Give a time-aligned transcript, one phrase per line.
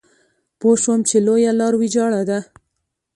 [0.59, 2.39] پوه شوم چې لویه لار ويجاړه ده.